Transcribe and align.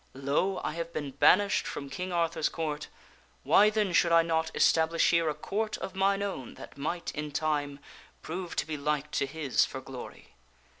Lo! 0.15 0.59
I 0.63 0.73
have 0.73 0.91
been 0.91 1.11
banished 1.11 1.67
from 1.67 1.87
King 1.87 2.11
Arthur's 2.11 2.49
Court; 2.49 2.87
why 3.43 3.69
then 3.69 3.93
should 3.93 4.11
I 4.11 4.23
not 4.23 4.49
establish 4.55 5.11
here 5.11 5.29
a 5.29 5.35
Court 5.35 5.77
of 5.77 5.93
mine 5.95 6.23
own 6.23 6.55
that 6.55 6.75
might, 6.75 7.11
in 7.11 7.29
time, 7.31 7.79
prove 8.23 8.55
to 8.55 8.65
be 8.65 8.77
like 8.77 9.11
to 9.11 9.27
his 9.27 9.63
for 9.63 9.79
glory?" 9.79 10.33